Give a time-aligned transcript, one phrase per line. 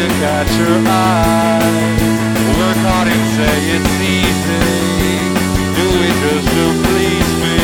[0.00, 1.60] to catch your eye.
[2.58, 4.64] Work hard and say it's easy.
[5.76, 7.58] Do it just to please me.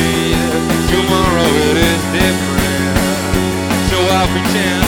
[0.93, 2.99] Tomorrow it is different,
[3.89, 4.86] so I'll pretend.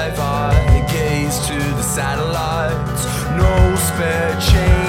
[0.00, 3.04] I gaze to the satellites,
[3.36, 4.87] no spare change.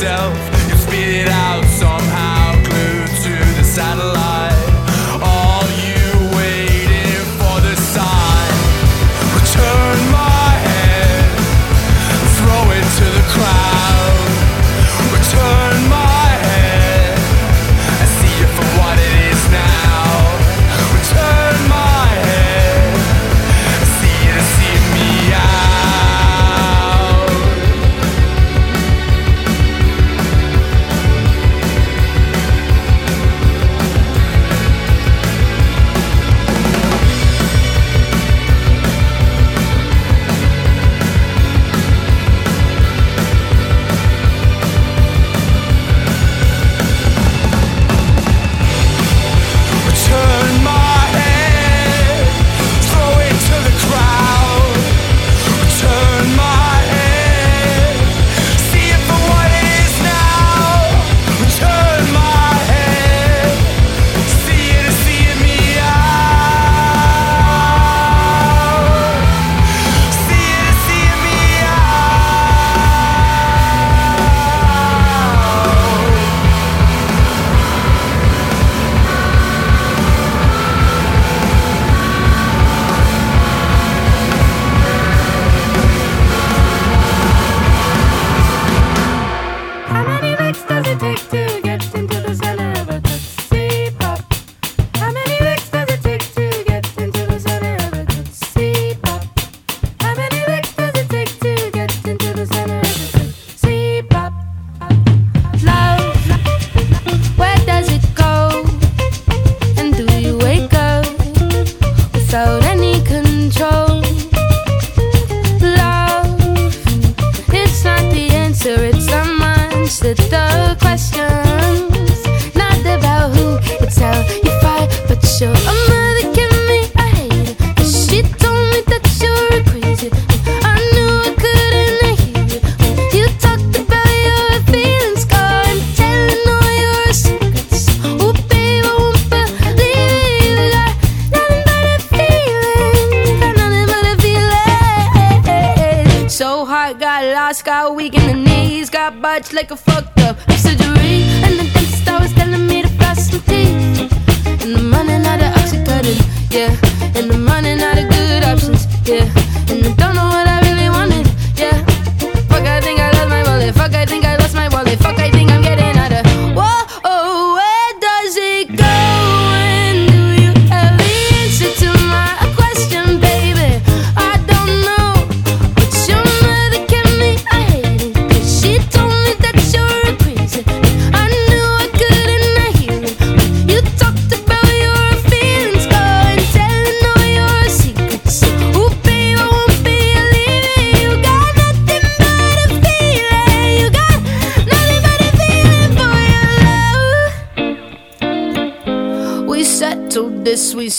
[0.00, 0.47] yourself.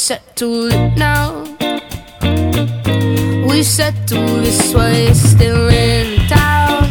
[0.09, 1.43] Settle it now.
[3.47, 6.89] We settle this while you're still in town.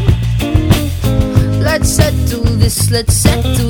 [1.61, 3.68] Let's settle this, let's settle.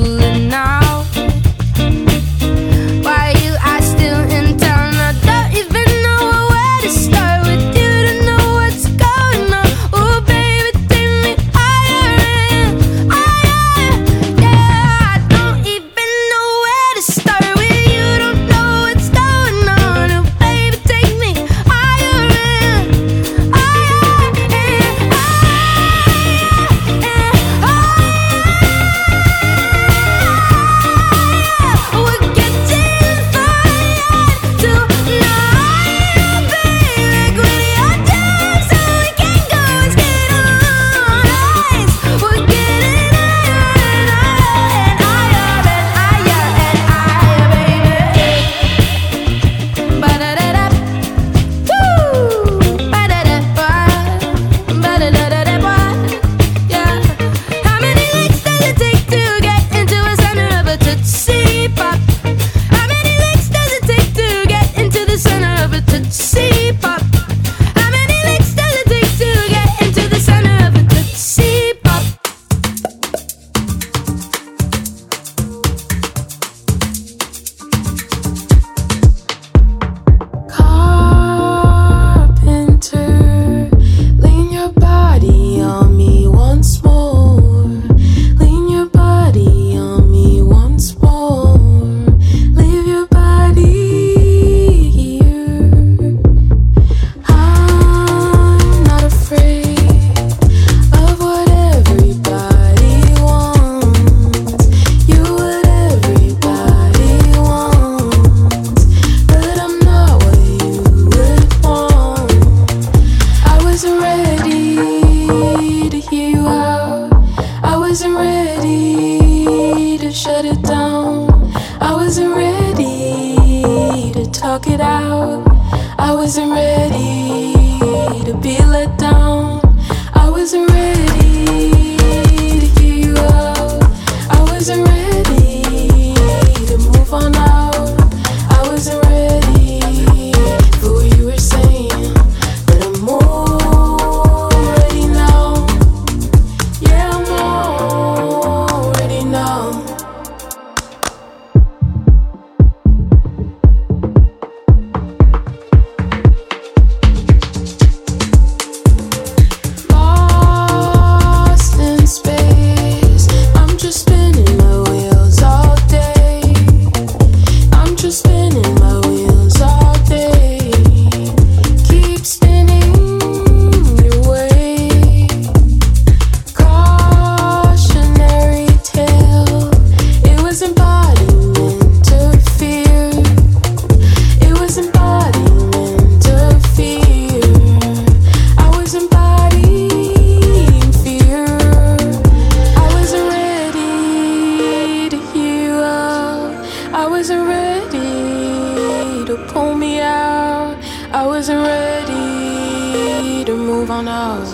[203.69, 204.49] move on out.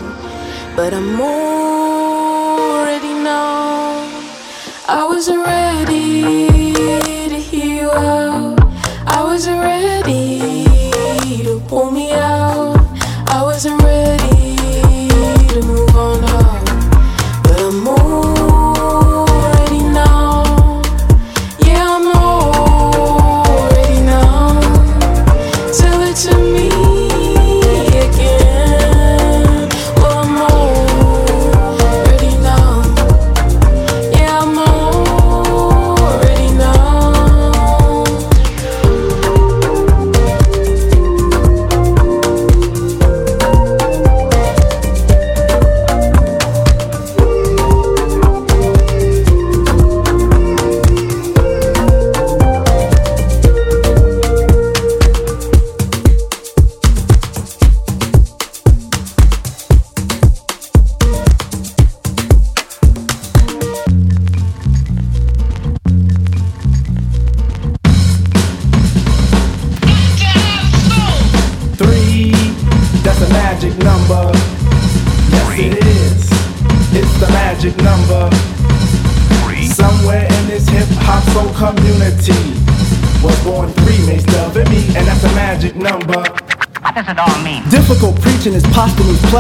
[0.76, 4.12] But I'm already known.
[4.88, 6.55] I was already.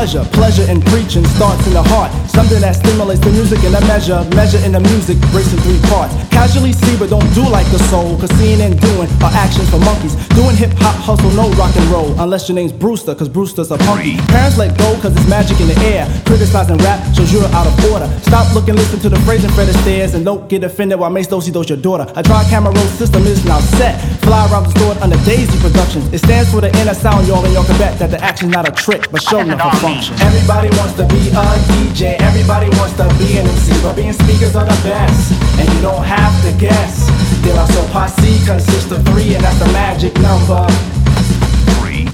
[0.05, 0.29] Pleasure.
[0.37, 2.11] Pleasure in preaching starts in the heart.
[2.29, 4.21] Something that stimulates the music in a measure.
[4.37, 6.13] Measure in the music breaks in three parts.
[6.29, 8.13] Casually see, but don't do like the soul.
[8.21, 10.13] Cause seeing and doing are actions for monkeys.
[10.37, 12.13] Doing hip hop, hustle, no rock and roll.
[12.21, 14.17] Unless your name's Brewster, cause Brewster's a punky.
[14.29, 16.05] Parents let go cause it's magic in the air.
[16.25, 18.05] Criticizing rap shows you're out of order.
[18.21, 20.13] Stop looking, listen to the phrase and Fred Astaire.
[20.13, 22.05] And don't get offended while Mace Dosey does your daughter.
[22.15, 23.97] A dry camera roll system is now set.
[24.25, 26.11] Fly around the store under Daisy Productions.
[26.11, 28.67] It stands for the inner sound, y'all, and y'all can bet that the action's not
[28.67, 30.17] a trick, but show enough a function.
[30.17, 31.45] Everybody wants to be a
[31.77, 35.29] DJ, everybody wants to be an MC, but being speakers are the best,
[35.61, 37.05] and you don't have to guess.
[37.45, 40.65] De La Soul Posse consists of three, and that's the magic number.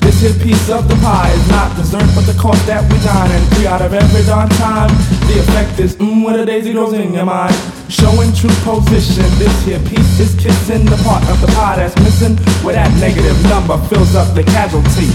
[0.03, 3.31] This here piece of the pie is not dessert, but the cost that we dine.
[3.31, 4.89] And three out of every darn time,
[5.31, 7.55] the effect is mmm, what a daisy grows in your mind.
[7.91, 12.37] Showing true position, this here piece is kissing the part of the pie that's missing,
[12.63, 15.11] where that negative number fills up the casualty.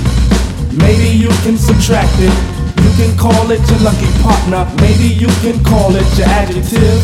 [0.77, 2.37] Maybe you can subtract it.
[2.85, 4.69] You can call it your lucky partner.
[4.85, 7.01] Maybe you can call it your adjective.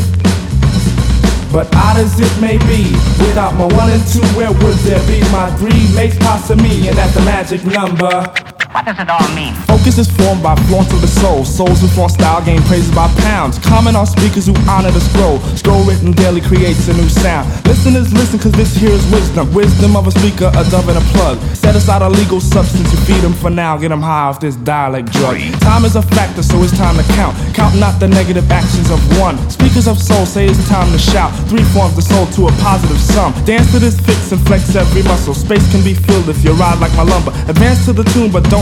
[1.48, 2.92] But odd as it may be,
[3.24, 6.98] without my one and two, where would there be my three makes pasta me, and
[6.98, 8.51] that's the magic number.
[8.72, 9.52] What does it all mean?
[9.68, 11.44] Focus is formed by flaunt of the soul.
[11.44, 13.58] Souls who flaunt style gain praises by pounds.
[13.58, 15.40] Comment on speakers who honor the scroll.
[15.60, 17.44] Scroll written daily creates a new sound.
[17.68, 19.52] Listeners listen cause this here is wisdom.
[19.52, 21.36] Wisdom of a speaker, a dove and a plug.
[21.52, 23.76] Set aside a legal substance, you feed them for now.
[23.76, 25.36] Get them high off this dialect drug.
[25.60, 27.36] Time is a factor, so it's time to count.
[27.54, 29.36] Count not the negative actions of one.
[29.50, 31.30] Speakers of soul say it's time to shout.
[31.50, 33.34] Three forms the soul to a positive sum.
[33.44, 35.34] Dance to this fix and flex every muscle.
[35.34, 37.32] Space can be filled if you ride like my lumber.
[37.52, 38.61] Advance to the tune, but don't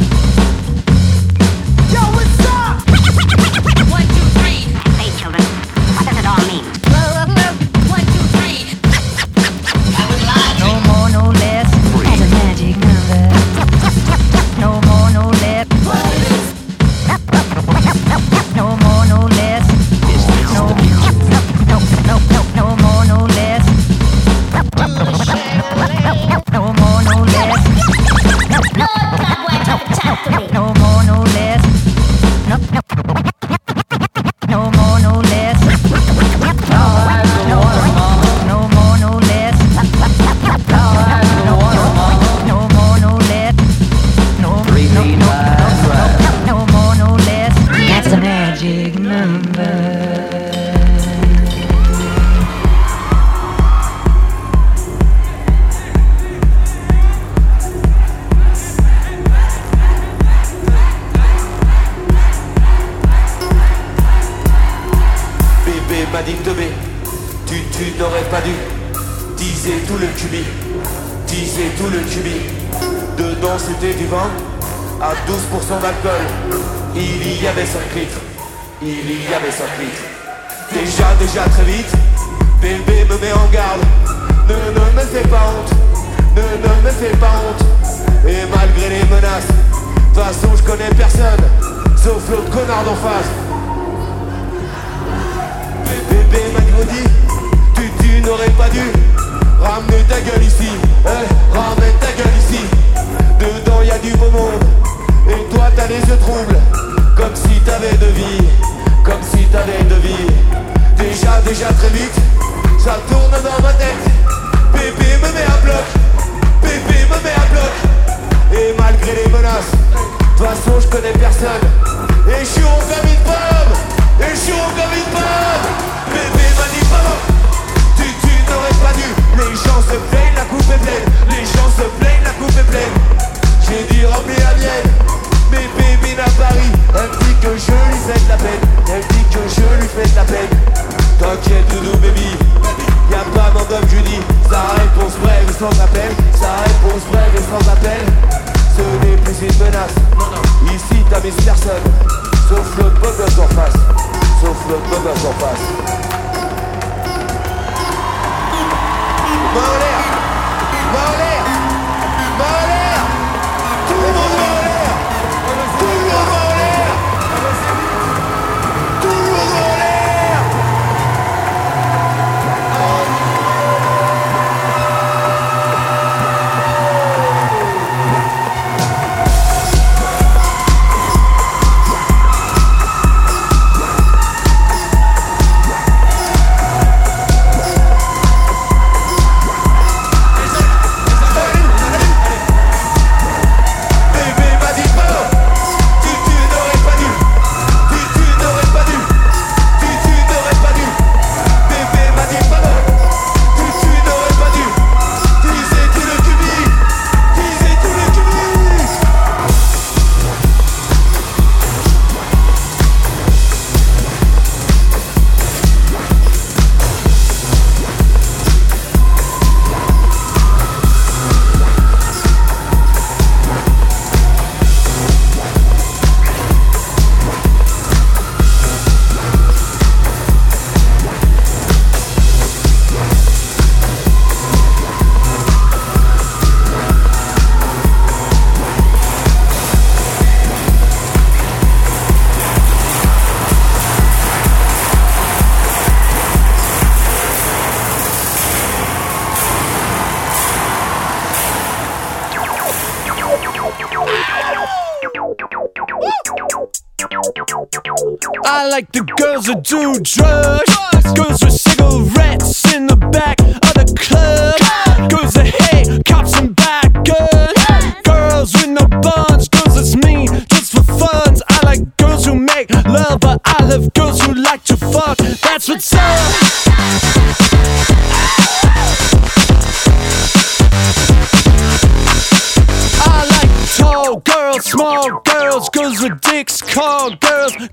[258.45, 261.15] I like the girls that do drugs.
[261.15, 265.09] Girls with cigarettes in the back of the club.
[265.09, 265.80] Girls that hate.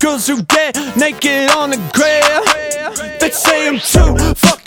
[0.09, 3.17] girls who get naked on the grill.
[3.19, 4.58] They say I'm too fucking.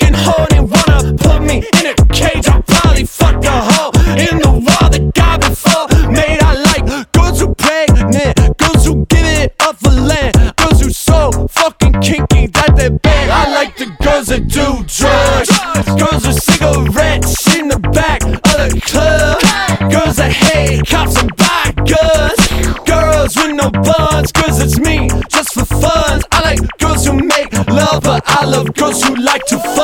[28.83, 29.82] Cause you like to fuck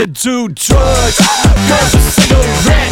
[0.00, 2.89] to do drugs, smoke a cigarette.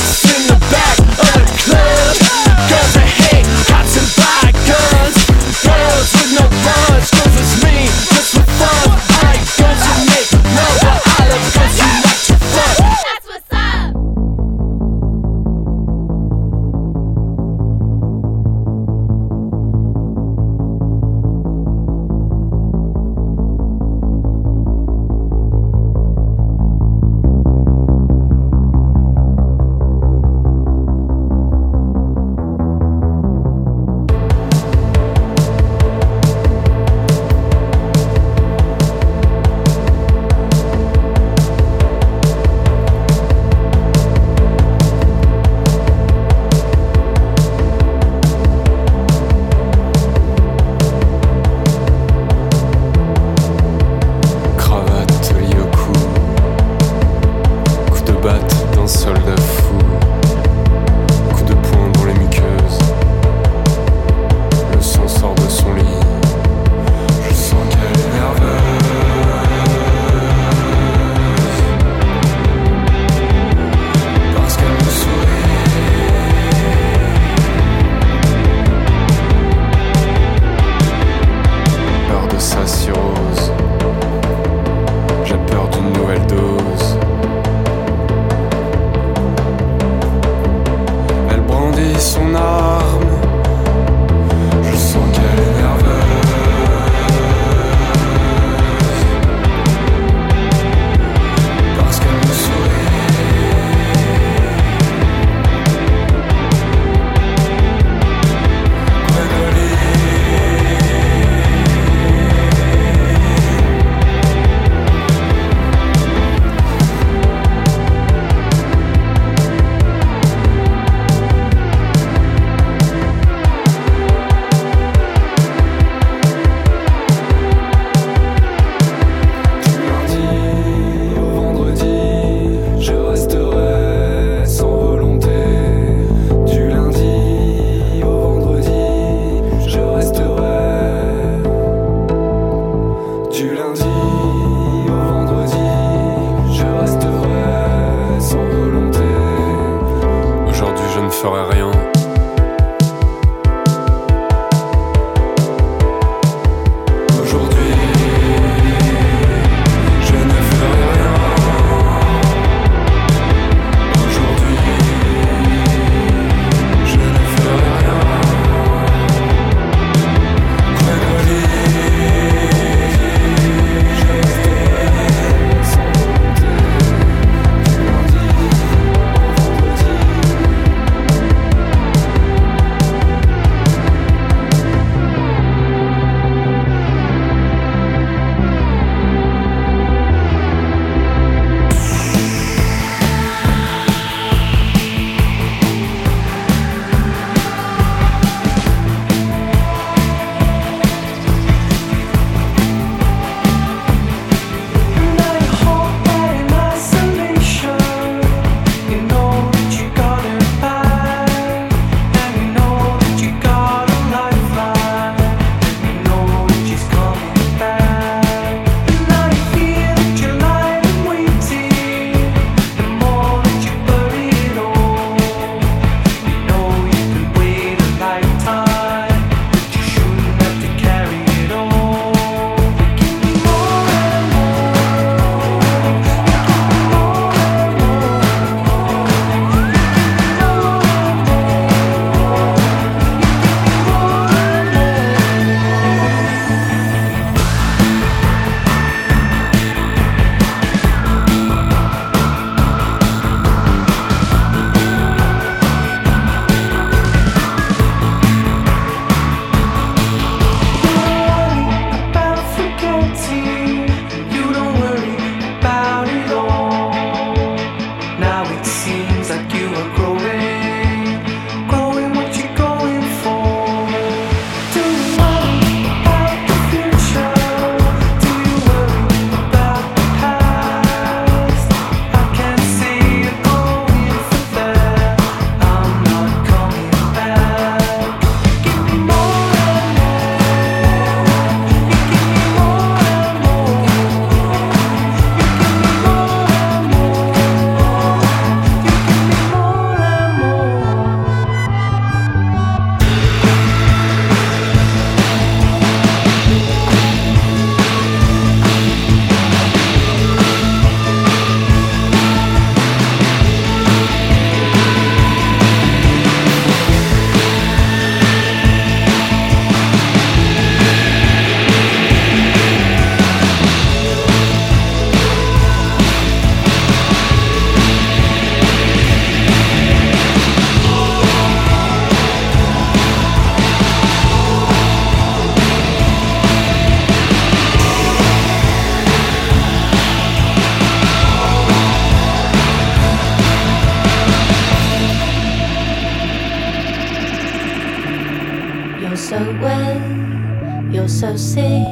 [351.08, 351.86] so sick.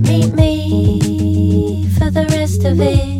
[0.00, 3.17] Meet me for the rest of it.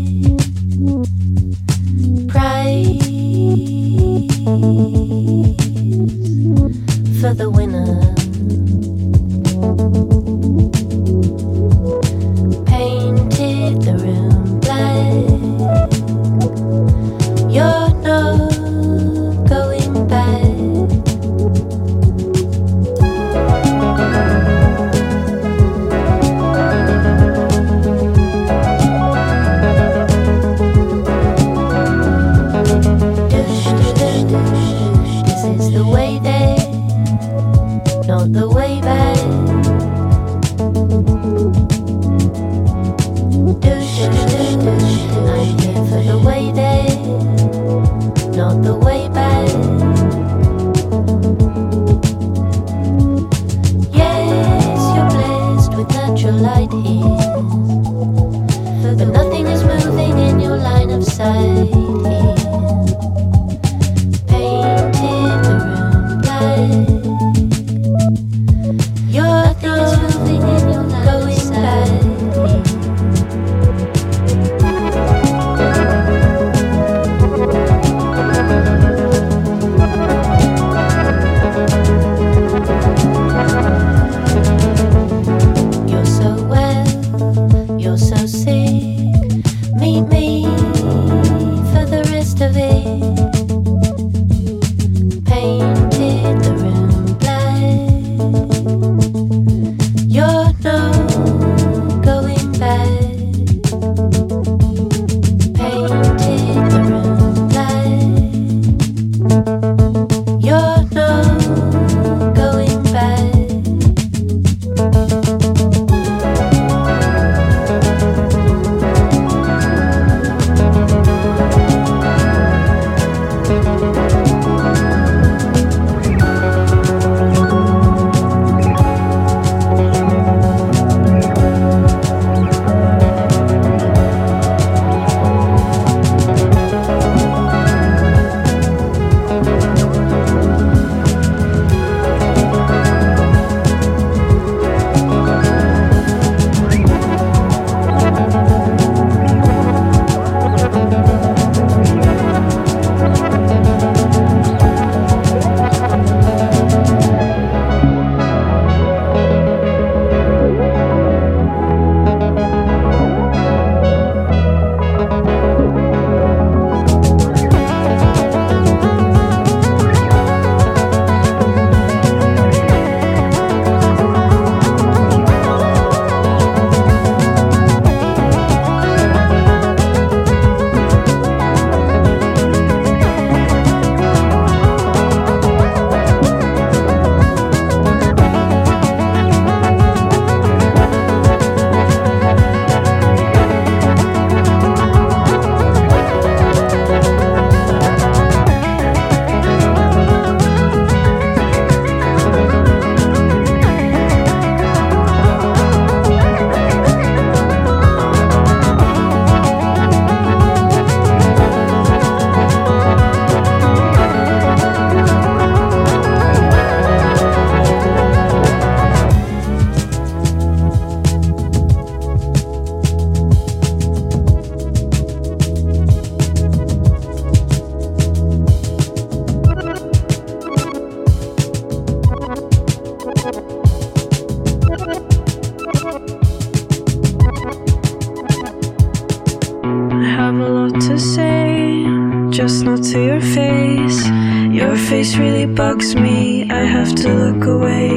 [244.99, 246.51] face really bugs me.
[246.51, 247.89] I have to look away.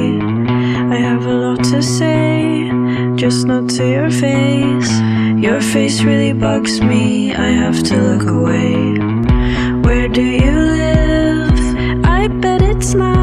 [0.94, 2.70] I have a lot to say,
[3.16, 4.92] just not to your face.
[5.46, 7.34] Your face really bugs me.
[7.34, 8.74] I have to look away.
[9.84, 12.04] Where do you live?
[12.04, 13.21] I bet it's not.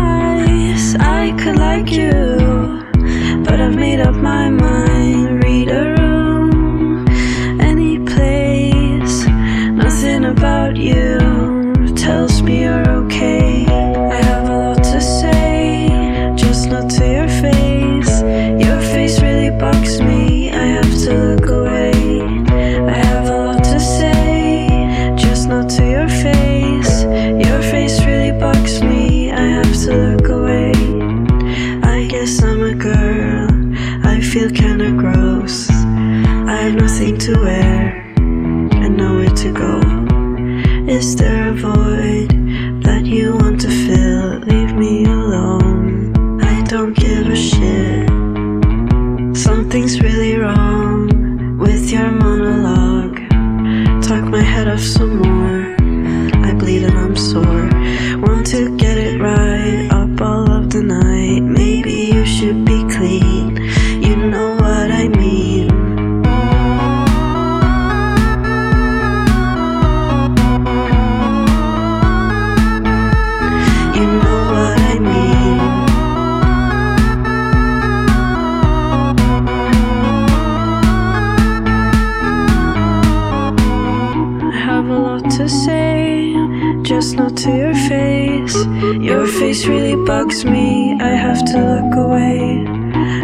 [85.40, 86.36] to say,
[86.82, 88.56] just not to your face.
[89.00, 92.66] Your face really bugs me, I have to look away.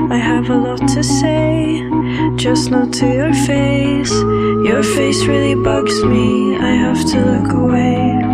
[0.09, 1.84] I have a lot to say,
[2.38, 4.13] just not to your face.
[4.70, 8.24] Your face really bugs me, I have to look away.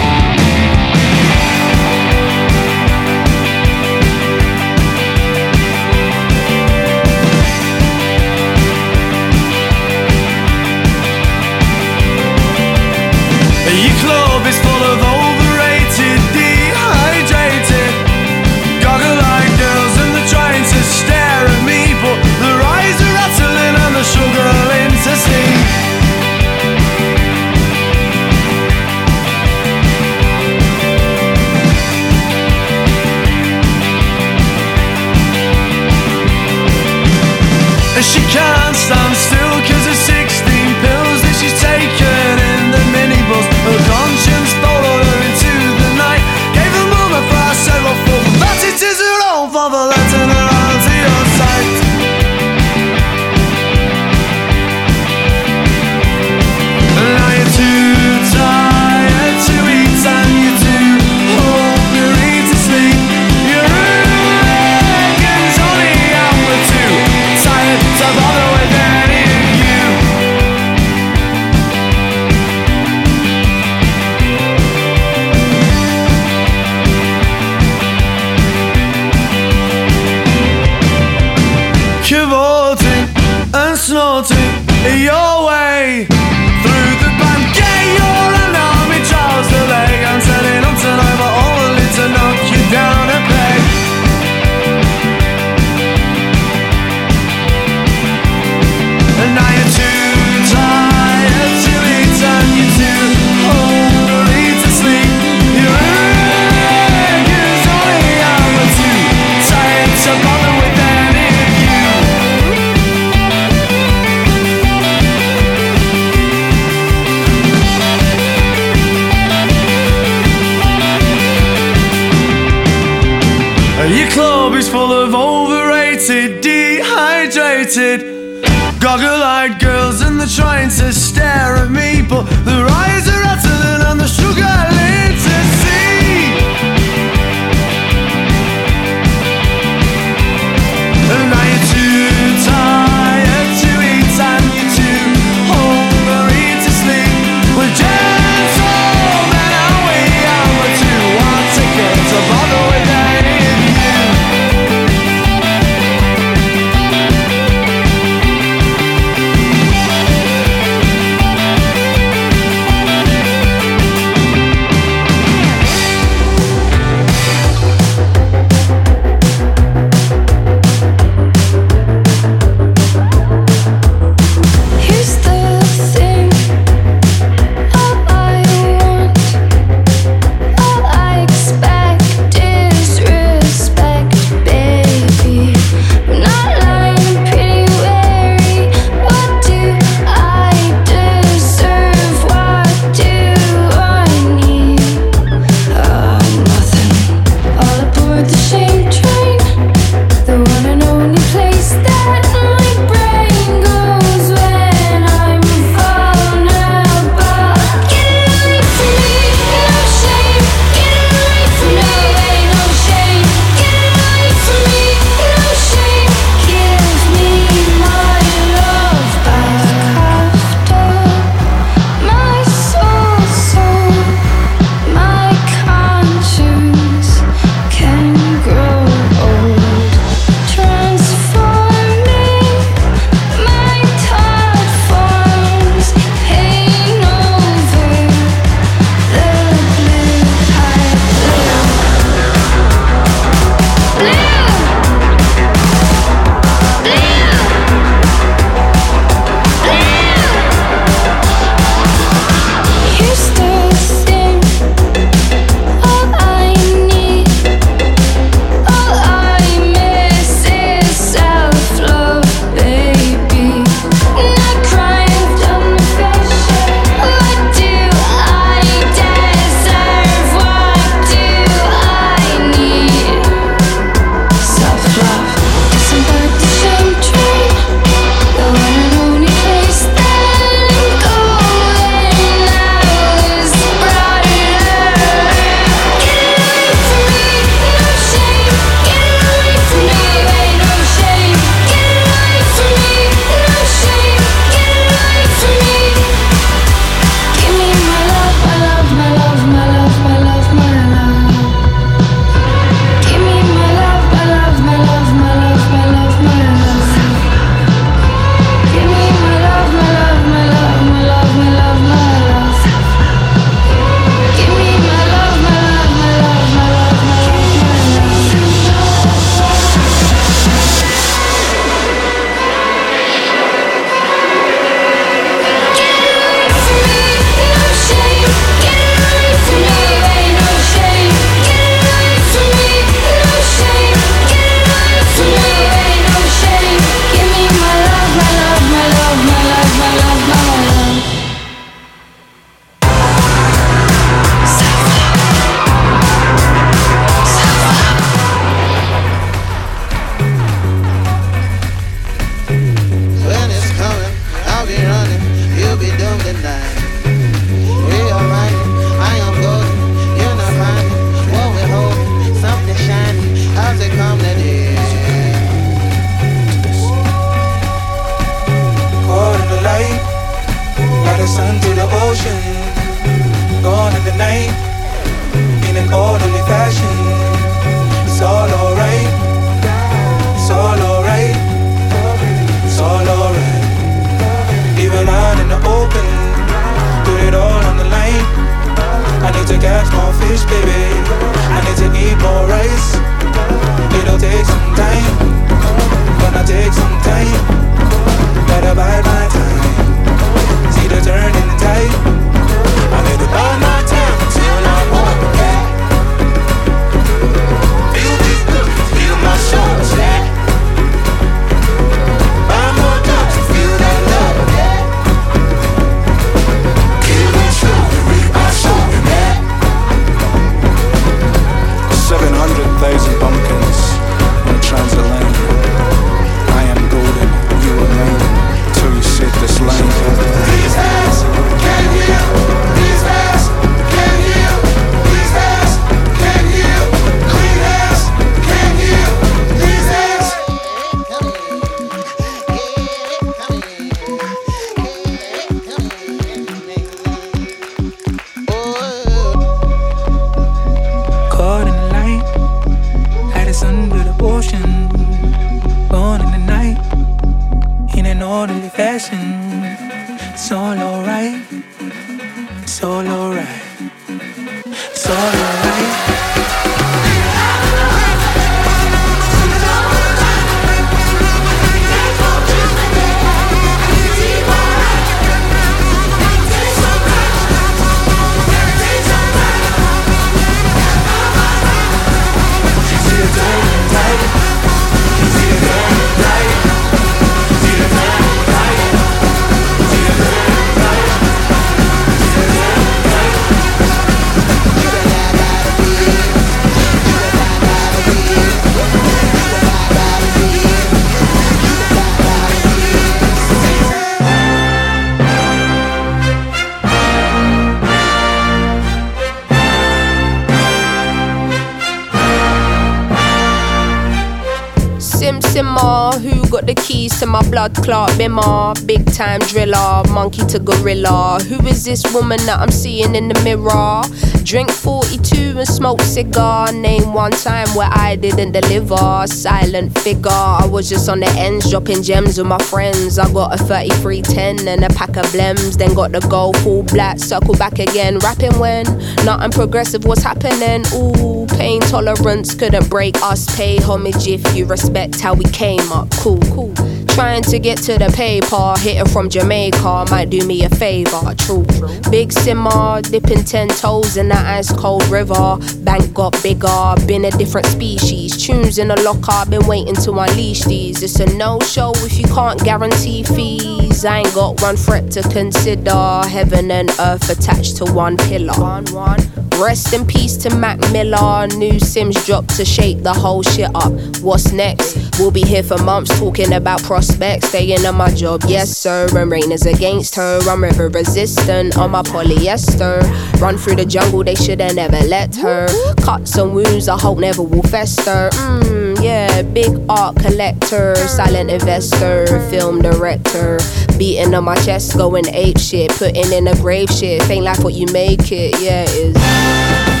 [515.31, 518.75] Sim Simmer, who got the keys to my blood clot bimmer?
[518.85, 521.39] Big time driller, monkey to gorilla.
[521.47, 524.01] Who is this woman that I'm seeing in the mirror?
[524.43, 526.73] Drink 42 and smoke cigar.
[526.73, 529.25] Name one time where I didn't deliver.
[529.25, 533.17] Silent figure, I was just on the ends, dropping gems with my friends.
[533.17, 535.77] I got a 3310 and a pack of blems.
[535.77, 538.17] Then got the gold full black, circle back again.
[538.19, 538.83] Rapping when
[539.23, 540.83] nothing progressive was happening.
[540.93, 543.45] Ooh, pain tolerance couldn't break us.
[543.55, 546.09] Pay homage if you respect how we came up.
[546.13, 546.73] Cool, cool.
[547.13, 551.35] Trying to get to the paper, hitting from Jamaica might do me a favor.
[551.37, 551.65] True,
[552.09, 555.57] big simmer, dipping ten toes in that ice cold river.
[555.83, 558.43] Bank got bigger, been a different species.
[558.43, 561.03] Tunes in the locker, been waiting to unleash these.
[561.03, 564.05] It's a no show if you can't guarantee fees.
[564.05, 566.21] I ain't got one threat to consider.
[566.27, 568.53] Heaven and earth attached to one pillar.
[568.59, 569.19] One, one.
[569.59, 571.45] Rest in peace to Mac Miller.
[571.47, 573.91] New Simz dropped to shake the whole shit up.
[574.21, 574.97] What's next?
[575.19, 577.49] We'll be here for months talking about prospects.
[577.49, 579.07] Staying on my job, yes sir.
[579.15, 580.39] And rain is against her.
[580.47, 583.01] I'm river resistant on my polyester.
[583.41, 585.67] Run through the jungle, they shoulda never let her.
[586.01, 588.29] Cuts and wounds, I hope never will fester.
[588.33, 593.59] Mmm, yeah, big art collector, silent investor, film director.
[593.97, 597.27] Beating on my chest, going ape shit, putting in a grave shit.
[597.29, 600.00] Ain't life what you make it, yeah, it is.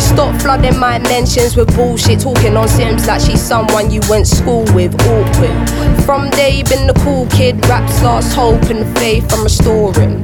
[0.01, 2.19] Stop flooding my mentions with bullshit.
[2.19, 4.93] Talking on Simz like she's someone you went school with.
[5.07, 5.69] Awkward.
[6.05, 7.65] From day, been the cool kid.
[7.67, 10.23] Raps lost hope and faith I'm restoring.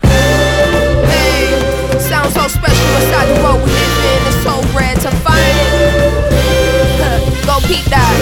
[3.09, 4.19] So the world we live in.
[4.29, 5.71] It's so rare to find it.
[7.47, 8.15] Go peep that.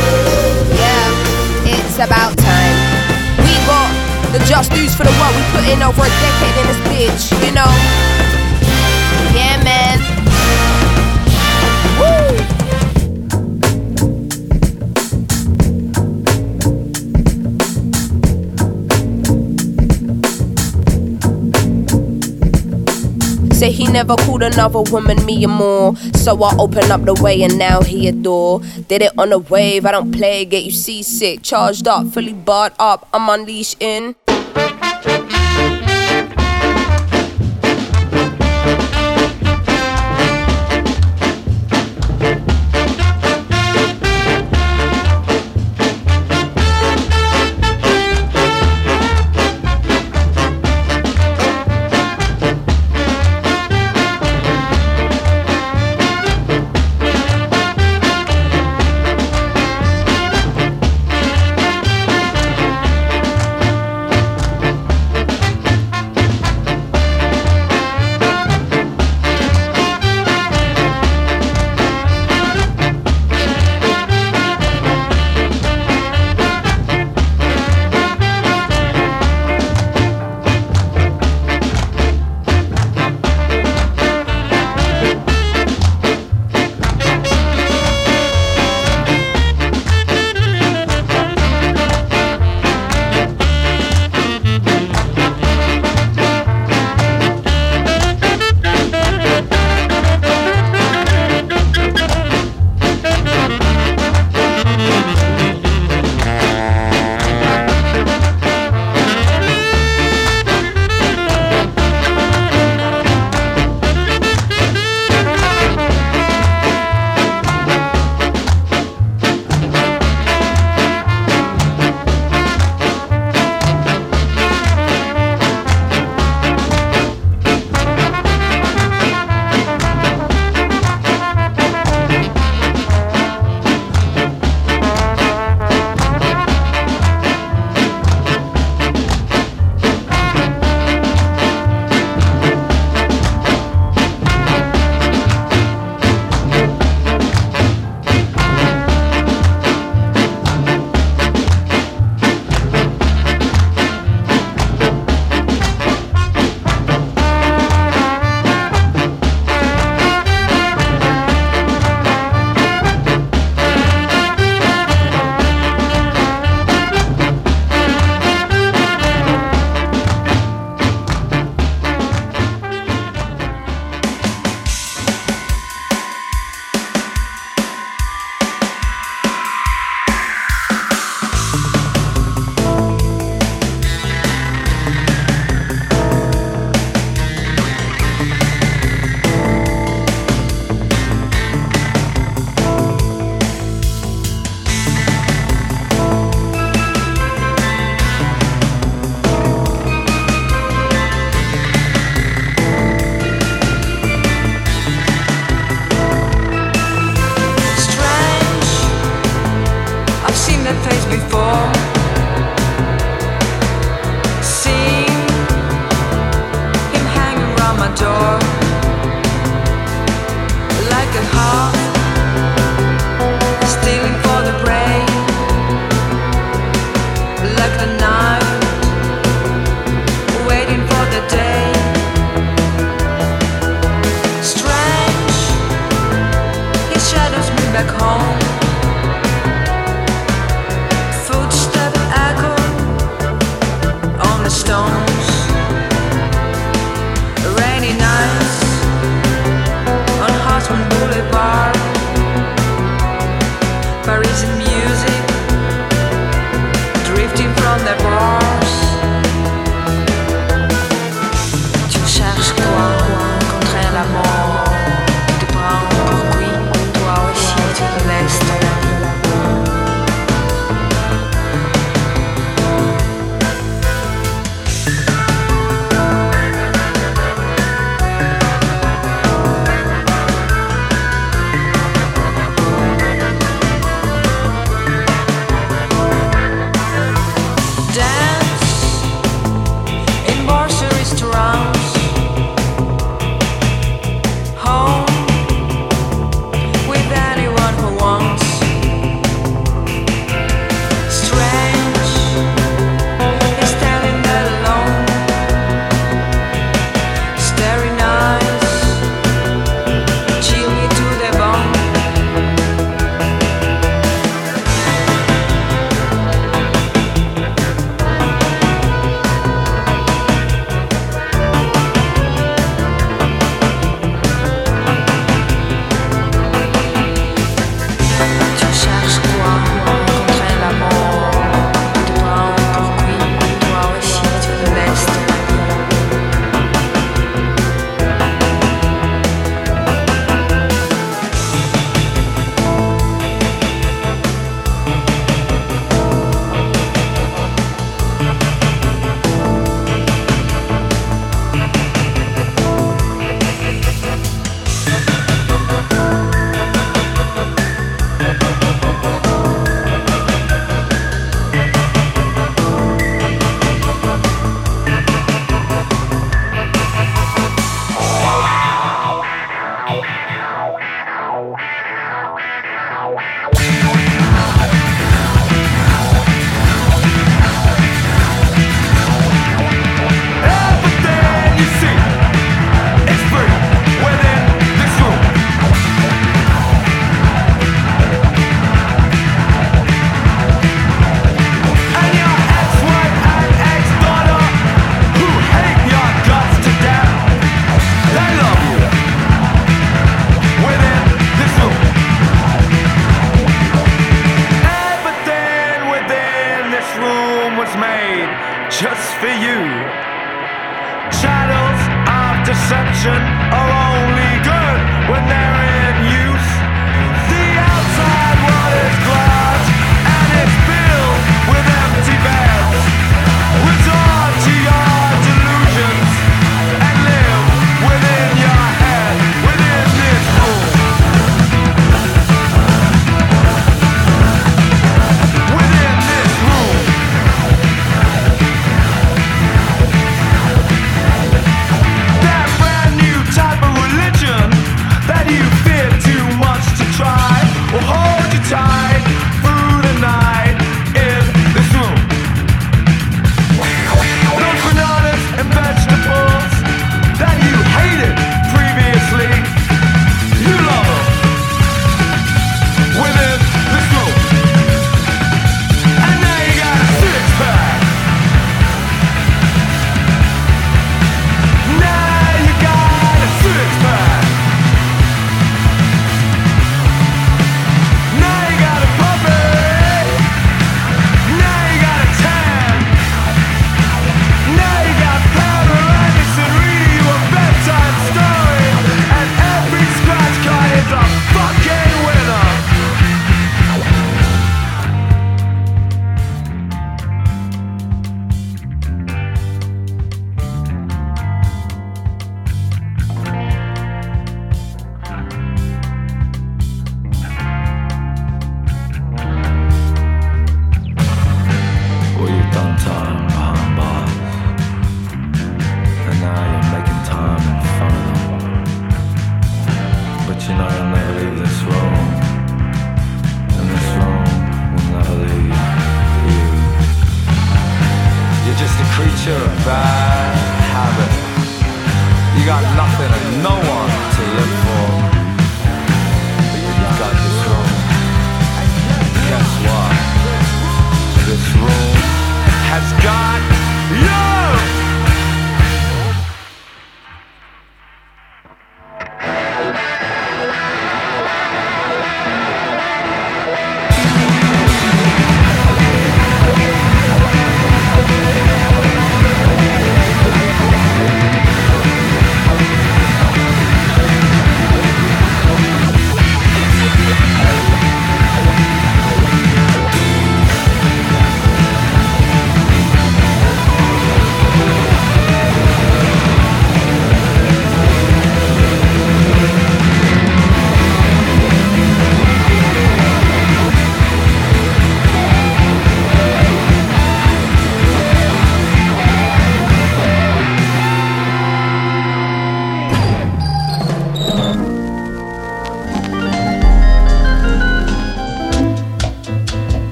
[0.72, 2.76] Yeah, it's about time.
[3.44, 3.90] We got
[4.32, 7.24] the just dues for the world we put in over a decade in this bitch,
[7.46, 8.49] you know?
[23.60, 25.96] Say he never called another woman me or more.
[26.16, 28.62] So I open up the way and now he adore.
[28.88, 31.44] Did it on a wave, I don't play, get you seasick.
[31.44, 34.16] Charged up, fully barred up, I'm unleashed in.